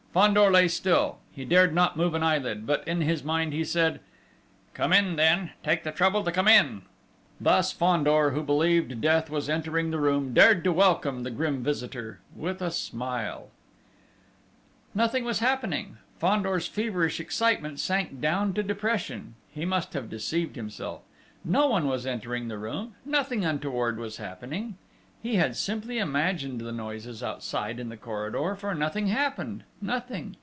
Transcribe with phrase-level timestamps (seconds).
[0.13, 4.01] Fandor lay still he dared not move an eyelid; but in his mind he said:
[4.73, 5.51] "Come in, then!
[5.63, 6.81] Take the trouble to come in!"
[7.39, 12.19] Thus Fandor, who believed Death was entering the room, dared to welcome the grim visitor
[12.35, 13.51] with a smile!
[14.93, 15.95] Nothing was happening....
[16.19, 19.35] Fandor's feverish excitement sank down to depression....
[19.49, 21.03] He must have deceived himself
[21.45, 24.75] no one was entering the room nothing untoward was happening!
[25.23, 30.35] He had simply imagined the noises outside in the corridor, for nothing happened nothing